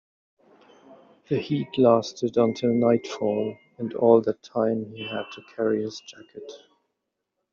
[1.29, 6.51] The heat lasted until nightfall, and all that time he had to carry his jacket.